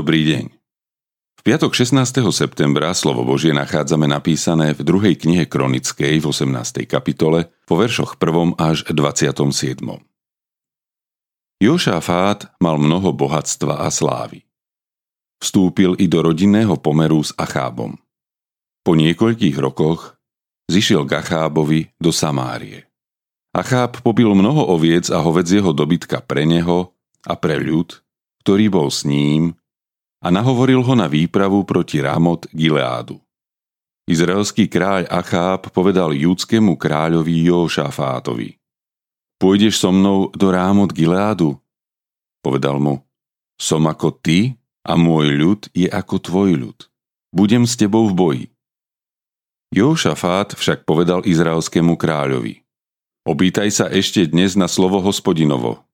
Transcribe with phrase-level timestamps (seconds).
[0.00, 0.48] Dobrý deň.
[1.36, 2.24] V piatok 16.
[2.32, 6.88] septembra slovo Božie nachádzame napísané v druhej knihe Kronickej v 18.
[6.88, 8.56] kapitole po veršoch 1.
[8.56, 9.44] až 27.
[11.60, 14.48] Jošafát mal mnoho bohatstva a slávy.
[15.36, 18.00] Vstúpil i do rodinného pomeru s Achábom.
[18.80, 20.16] Po niekoľkých rokoch
[20.72, 22.88] zišiel k Achábovi do Samárie.
[23.52, 26.96] Acháb pobil mnoho oviec a hovedzieho dobytka pre neho
[27.28, 28.00] a pre ľud,
[28.40, 29.59] ktorý bol s ním,
[30.20, 33.16] a nahovoril ho na výpravu proti Ramot Gileádu.
[34.04, 38.60] Izraelský kráľ Acháb povedal judskému kráľovi Jošafátovi
[39.40, 41.56] Pôjdeš so mnou do Rámot Gileádu?
[42.44, 43.00] Povedal mu,
[43.56, 46.78] som ako ty a môj ľud je ako tvoj ľud.
[47.32, 48.44] Budem s tebou v boji.
[49.72, 52.60] Jošafát však povedal izraelskému kráľovi,
[53.24, 55.84] Opýtaj sa ešte dnes na slovo hospodinovo.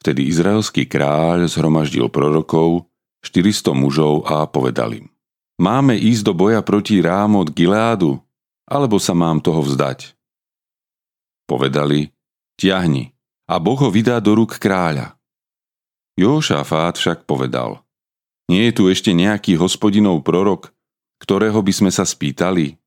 [0.00, 2.89] Vtedy izraelský kráľ zhromaždil prorokov,
[3.24, 5.06] 400 mužov a povedal im.
[5.60, 8.16] Máme ísť do boja proti Rámot Gileádu,
[8.64, 10.16] alebo sa mám toho vzdať?
[11.44, 12.14] Povedali,
[12.56, 13.12] ťahni,
[13.50, 15.18] a Boh ho vydá do rúk kráľa.
[16.16, 17.82] Jošafát však povedal,
[18.48, 20.72] nie je tu ešte nejaký hospodinov prorok,
[21.20, 22.80] ktorého by sme sa spýtali?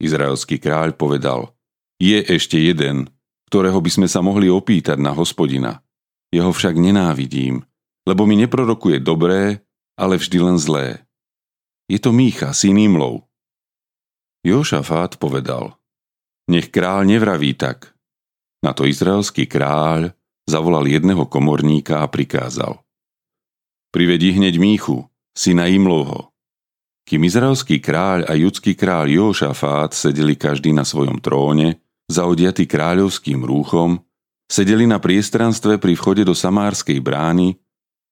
[0.00, 1.52] Izraelský kráľ povedal,
[2.00, 3.12] je ešte jeden,
[3.52, 5.84] ktorého by sme sa mohli opýtať na hospodina.
[6.32, 7.66] Jeho však nenávidím,
[8.10, 9.62] lebo mi neprorokuje dobré,
[9.94, 11.06] ale vždy len zlé.
[11.86, 13.30] Je to Mícha, syn Imlov.
[14.42, 15.78] Jošafát povedal,
[16.50, 17.94] nech kráľ nevraví tak.
[18.66, 20.10] Na to izraelský kráľ
[20.50, 22.82] zavolal jedného komorníka a prikázal.
[23.94, 26.34] Privedi hneď Míchu, syna Imlovho.
[27.06, 31.78] Kým izraelský kráľ a judský kráľ Jošafát sedeli každý na svojom tróne,
[32.10, 34.02] zaodiatý kráľovským rúchom,
[34.50, 37.58] sedeli na priestranstve pri vchode do Samárskej brány,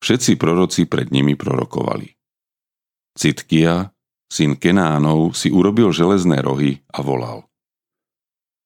[0.02, 2.14] všetci proroci pred nimi prorokovali.
[3.18, 3.90] Citkia,
[4.30, 7.48] syn Kenánov, si urobil železné rohy a volal.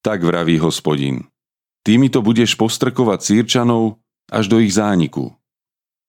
[0.03, 1.25] Tak vraví hospodin,
[1.81, 5.33] týmito budeš postrkovať sírčanov až do ich zániku.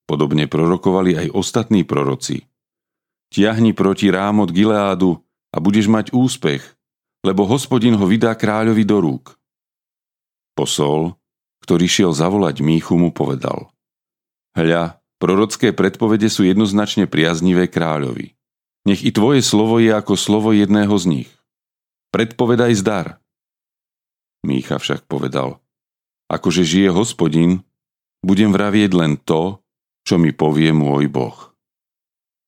[0.05, 2.45] Podobne prorokovali aj ostatní proroci.
[3.33, 5.17] Tiahni proti rámot Gileádu
[5.49, 6.61] a budeš mať úspech,
[7.25, 9.33] lebo hospodin ho vydá kráľovi do rúk.
[10.53, 11.17] Posol,
[11.65, 13.73] ktorý šiel zavolať Míchu, mu povedal
[14.53, 18.37] Hľa, prorocké predpovede sú jednoznačne priaznivé kráľovi.
[18.85, 21.29] Nech i tvoje slovo je ako slovo jedného z nich.
[22.13, 23.17] Predpovedaj zdar.
[24.45, 25.57] Mícha však povedal,
[26.29, 27.65] akože žije hospodin,
[28.21, 29.57] budem vravieť len to,
[30.05, 31.57] čo mi povie môj boh.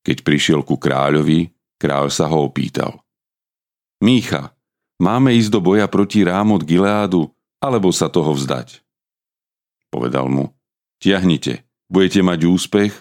[0.06, 1.50] Keď prišiel ku kráľovi,
[1.82, 3.02] kráľ sa ho opýtal.
[4.06, 4.54] Mícha,
[5.02, 8.86] máme ísť do boja proti Rámot Gileádu, alebo sa toho vzdať?
[9.90, 10.54] Povedal mu,
[11.02, 12.94] tiahnite, budete mať úspech,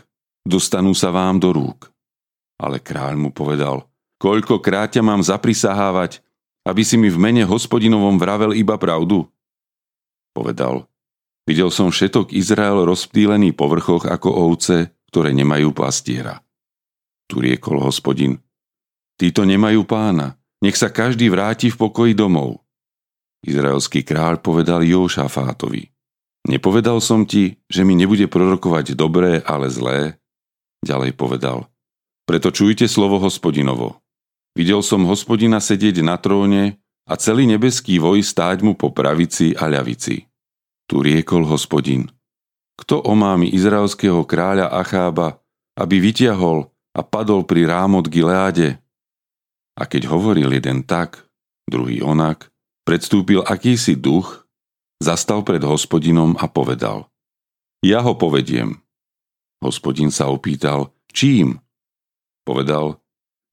[0.47, 1.91] dostanú sa vám do rúk.
[2.57, 3.85] Ale kráľ mu povedal,
[4.23, 6.25] koľkokrát ťa mám zaprisahávať,
[6.67, 9.29] aby si mi v mene hospodinovom vravel iba pravdu?
[10.35, 10.89] Povedal,
[11.47, 16.43] videl som všetok Izrael rozptýlený po vrchoch ako ovce, ktoré nemajú pastiera.
[17.27, 18.39] Tu riekol hospodin,
[19.19, 22.63] títo nemajú pána, nech sa každý vráti v pokoji domov.
[23.47, 25.96] Izraelský kráľ povedal Jošafátovi,
[26.47, 30.23] Nepovedal som ti, že mi nebude prorokovať dobré, ale zlé?
[30.87, 31.67] Ďalej povedal.
[32.23, 33.99] Preto čujte slovo hospodinovo.
[34.55, 36.79] Videl som hospodina sedieť na tróne
[37.11, 40.31] a celý nebeský voj stáť mu po pravici a ľavici.
[40.87, 42.06] Tu riekol hospodin.
[42.79, 45.43] Kto omámi izraelského kráľa Achába,
[45.75, 48.79] aby vytiahol a padol pri rámot Gileáde?
[49.75, 51.26] A keď hovoril jeden tak,
[51.67, 52.55] druhý onak,
[52.87, 54.45] predstúpil akýsi duch,
[54.96, 57.12] Zastal pred hospodinom a povedal
[57.84, 58.81] Ja ho povediem.
[59.60, 61.60] Hospodin sa opýtal, čím?
[62.48, 63.00] Povedal,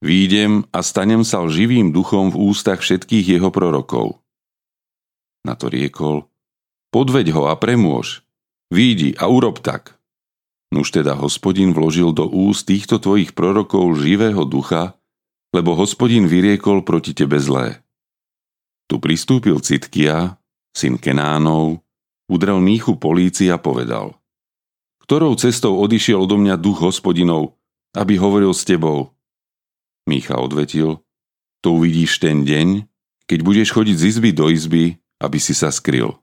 [0.00, 4.20] výjdem a stanem sa živým duchom v ústach všetkých jeho prorokov.
[5.44, 6.32] Na to riekol,
[6.88, 8.24] podveď ho a premôž,
[8.72, 10.00] výjdi a urob tak.
[10.72, 14.96] Nuž teda hospodin vložil do úst týchto tvojich prorokov živého ducha,
[15.52, 17.84] lebo hospodin vyriekol proti tebe zlé.
[18.88, 20.40] Tu pristúpil Citkia,
[20.74, 21.80] syn Kenánov,
[22.28, 24.18] udrel Míchu polícii a povedal
[25.06, 27.54] Ktorou cestou odišiel odo mňa duch hospodinov,
[27.94, 29.14] aby hovoril s tebou?
[30.04, 31.00] Mícha odvetil
[31.62, 32.84] To uvidíš ten deň,
[33.24, 34.84] keď budeš chodiť z izby do izby,
[35.22, 36.20] aby si sa skryl.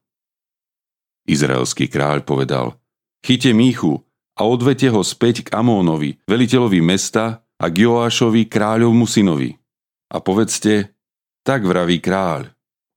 [1.25, 2.77] Izraelský kráľ povedal
[3.25, 4.01] Chyte Míchu
[4.38, 9.54] a odvete ho späť k Amónovi, veliteľovi mesta a k Joášovi kráľovmu synovi.
[10.12, 10.97] A povedzte,
[11.45, 12.50] tak vraví kráľ,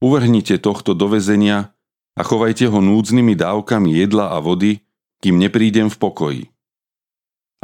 [0.04, 1.72] Uvrhnite tohto do vezenia
[2.12, 4.84] a chovajte ho núdznymi dávkami jedla a vody,
[5.24, 6.44] kým neprídem v pokoji.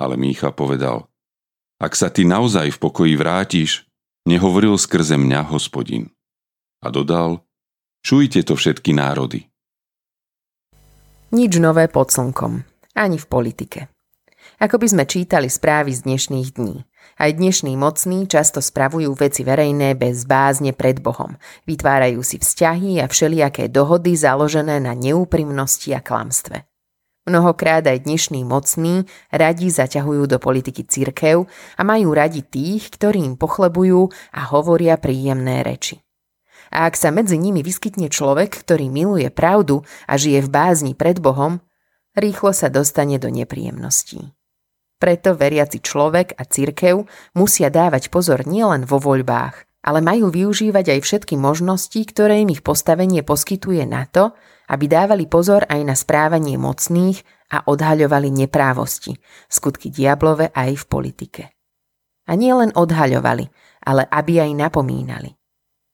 [0.01, 1.05] Ale Mícha povedal,
[1.77, 3.85] ak sa ty naozaj v pokoji vrátiš,
[4.25, 6.09] nehovoril skrze mňa hospodin.
[6.81, 7.45] A dodal,
[8.01, 9.45] čujte to všetky národy.
[11.37, 12.65] Nič nové pod slnkom,
[12.97, 13.93] ani v politike.
[14.61, 16.85] Ako by sme čítali správy z dnešných dní.
[17.17, 21.33] Aj dnešní mocní často spravujú veci verejné bez bázne pred Bohom.
[21.65, 26.69] Vytvárajú si vzťahy a všelijaké dohody založené na neúprimnosti a klamstve.
[27.25, 33.41] Mnohokrát aj dnešní mocní radi zaťahujú do politiky cirkev a majú radi tých, ktorí im
[33.41, 36.05] pochlebujú a hovoria príjemné reči.
[36.69, 41.17] A ak sa medzi nimi vyskytne človek, ktorý miluje pravdu a žije v bázni pred
[41.17, 41.65] Bohom,
[42.13, 44.37] rýchlo sa dostane do nepríjemností.
[45.01, 51.01] Preto veriaci človek a cirkev musia dávať pozor nielen vo voľbách, ale majú využívať aj
[51.01, 54.37] všetky možnosti, ktoré im ich postavenie poskytuje na to,
[54.69, 59.17] aby dávali pozor aj na správanie mocných a odhaľovali neprávosti,
[59.49, 61.43] skutky diablove aj v politike.
[62.29, 63.49] A nie len odhaľovali,
[63.89, 65.33] ale aby aj napomínali.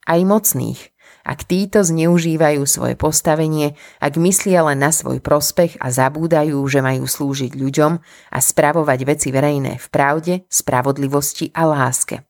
[0.07, 0.96] Aj mocných,
[1.27, 7.11] ak títo zneužívajú svoje postavenie, ak myslia len na svoj prospech a zabúdajú, že majú
[7.11, 7.93] slúžiť ľuďom
[8.31, 12.23] a spravovať veci verejné v pravde, spravodlivosti a láske.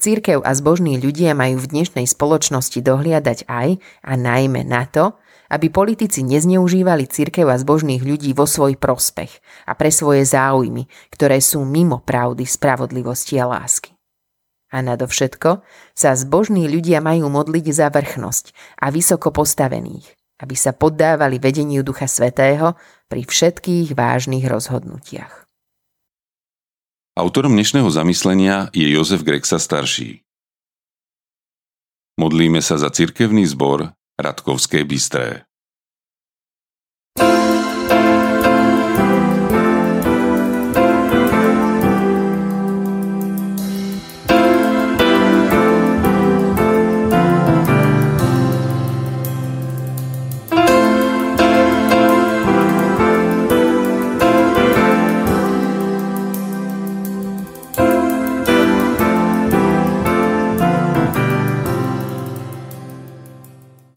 [0.00, 5.20] Církev a zbožní ľudia majú v dnešnej spoločnosti dohliadať aj a najmä na to,
[5.52, 9.28] aby politici nezneužívali církev a zbožných ľudí vo svoj prospech
[9.68, 13.99] a pre svoje záujmy, ktoré sú mimo pravdy, spravodlivosti a lásky.
[14.70, 15.66] A nadovšetko
[15.98, 20.06] sa zbožní ľudia majú modliť za vrchnosť a vysoko postavených,
[20.38, 22.78] aby sa poddávali vedeniu Ducha Svetého
[23.10, 25.50] pri všetkých vážnych rozhodnutiach.
[27.18, 30.22] Autorom dnešného zamyslenia je Jozef Grexa starší.
[32.16, 35.49] Modlíme sa za cirkevný zbor Radkovské Bystré.